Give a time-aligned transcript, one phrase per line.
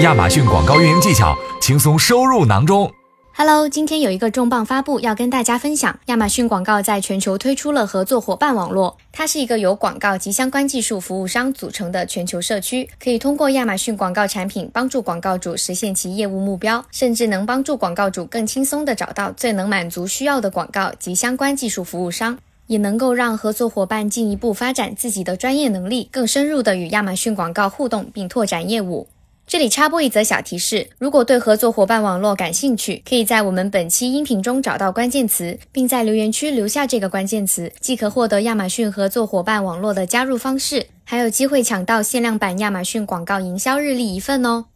[0.00, 2.92] 亚马逊广告运营技巧，轻松收入囊中。
[3.34, 5.98] Hello，今天有一个重磅发布要跟大家分享。
[6.06, 22.36] 亚马逊广告在全球推出了合作伙伴网络，它是一个由广告及相关技术服务商组成的全球社区，可以通过亚马逊广告产品帮助广告主实现其业务目标，甚至能帮助广告主更轻松地找到最能满足需要的广告及相关技术服务商，
[22.66, 29.08] 也能够让合作伙伴进一步发展自己的专业能力，更深入地与亚马逊广告互动并拓展业务。
[29.56, 44.66] 这里插播一则小提示：如果对合作伙伴网络感兴趣，可以在我们本期音频中找到关键词，并在留言区留下这个关键词，即可获得亚马逊合作伙伴网络的加入方式，还有机会抢到限量版亚马逊广告营销日历一份哦。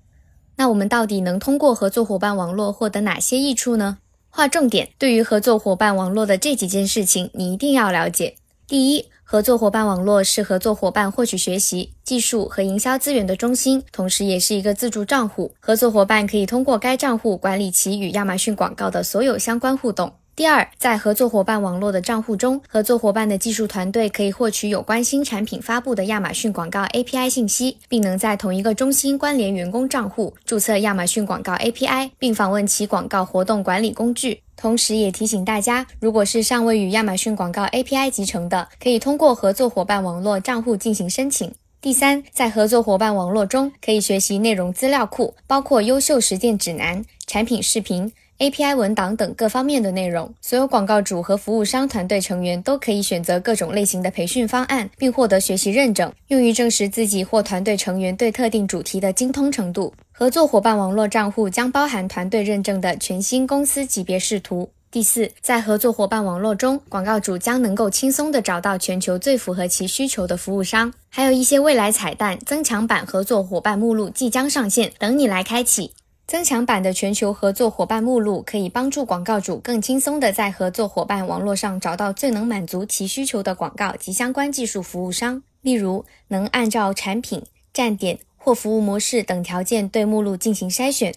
[0.56, 3.98] 那我们到底能通过合作伙伴网络获得哪些益处呢？
[4.30, 8.36] 划重点，对于合作伙伴网络的这几件事情，你一定要了解。
[8.70, 15.52] 第一，合作伙伴网络是合作伙伴获取学习、技术和营销资源的中心，同时也是一个自助账户。
[15.58, 20.12] 合作伙伴可以通过该账户管理其与亚马逊广告的所有相关互动。
[20.36, 34.40] 第二，在合作伙伴网络的账户中，合作伙伴的技术团队可以获取有关新产品发布的亚马逊广告 API 信息，并能在同一个中心关联员工账户，注册亚马逊广告 API，并访问其广告活动管理工具。
[34.60, 41.50] 同时，也提醒大家，如果是尚未与亚马逊广告 API 集成的，可以通过合作伙伴网络账户进行申请。
[41.80, 48.12] 第三，在合作伙伴网络中，可以学习内容资料库，包括优秀实践指南、产品视频。
[48.40, 59.92] API 文档等各方面的内容，所有广告主和服务商团队成员都可以选择各种类型的培训方案，并获得学习认证，用于证实自己或团队成员对特定主题的精通程度。
[60.10, 64.70] 合作伙伴网络账户将包含团队认证的全新公司级别视图。
[64.90, 75.92] 第四，在合作伙伴网络中，广告主将能够轻松地找到全球最符合其需求的服务商，还有一些未来彩蛋、增强版合作伙伴目录即将上线，等你来开启。
[76.30, 85.42] 增强版的全球合作伙伴目录可以帮助广告主更轻松地在合作伙伴网络上找到最能满足其需求的广告及相关技术服务商。
[85.62, 87.42] 例如，能按照产品、
[87.72, 91.12] 站点或服务模式等条件对目录进行筛选，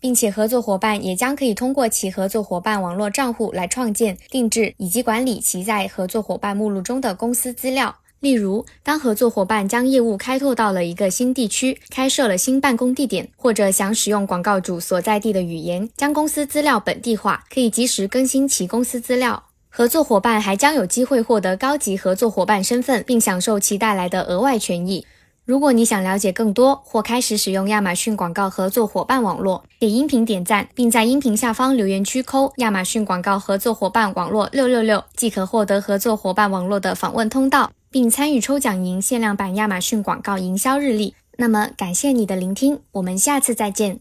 [0.00, 7.94] 并且合作伙伴也将可以通过其合作伙伴网络账户来创建、定制以及管理其在合作伙伴目录中的公司资料。
[8.26, 19.44] 例如，当合作伙伴将业务开拓到了一个新地区，开设了新办公地点，或者想使用广告主所在地的语言，将公司资料本地化，可以及时更新其公司资料。
[19.68, 25.06] 合作伙伴还将有机会获得高级合作伙伴身份，并享受其带来的额外权益。
[25.44, 37.70] 如果你想了解更多或开始使用亚马逊广告合作伙伴网络，给音频点赞，并在音频下方留言区扣亚马逊广告合作伙伴网络六六六，即可获得合作伙伴网络的访问通道。
[37.96, 41.14] 并参与抽奖赢限量版亚马逊广告营销日历。
[41.38, 43.94] 那么，感谢你的聆听，我们下次再见。